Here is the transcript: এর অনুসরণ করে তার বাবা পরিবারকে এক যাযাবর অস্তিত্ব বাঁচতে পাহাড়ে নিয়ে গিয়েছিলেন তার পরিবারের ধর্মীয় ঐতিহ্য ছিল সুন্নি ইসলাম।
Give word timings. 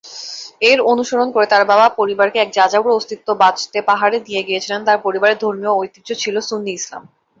এর 0.61 0.79
অনুসরণ 0.91 1.27
করে 1.31 1.45
তার 1.49 1.63
বাবা 1.71 1.87
পরিবারকে 1.99 2.37
এক 2.41 2.49
যাযাবর 2.57 2.91
অস্তিত্ব 2.93 3.27
বাঁচতে 3.41 3.79
পাহাড়ে 3.89 4.17
নিয়ে 4.27 4.45
গিয়েছিলেন 4.47 4.81
তার 4.87 4.97
পরিবারের 5.05 5.41
ধর্মীয় 5.43 5.73
ঐতিহ্য 5.75 6.09
ছিল 6.21 6.35
সুন্নি 6.49 6.71
ইসলাম। 6.75 7.03